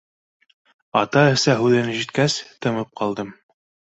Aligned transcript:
Ата-әсә 1.01 1.53
һүҙен 1.59 1.91
ишеткәс, 1.95 2.37
тымып 2.67 2.89
ҡалдым. 3.03 3.33